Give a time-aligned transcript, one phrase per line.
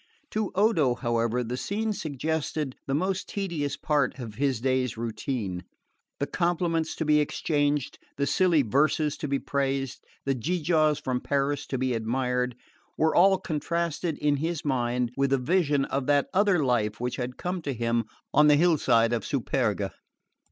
[0.31, 5.63] To Odo, however, the scene suggested the most tedious part of his day's routine.
[6.19, 11.67] The compliments to be exchanged, the silly verses to be praised, the gewgaws from Paris
[11.67, 12.55] to be admired,
[12.97, 17.37] were all contrasted in his mind with the vision of that other life which had
[17.37, 19.91] come to him on the hillside of the Superga.